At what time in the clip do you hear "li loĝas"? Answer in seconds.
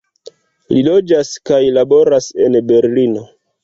0.73-1.31